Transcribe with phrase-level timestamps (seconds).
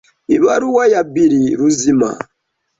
[0.35, 2.09] Ibaruwa ya Billy Ruzima;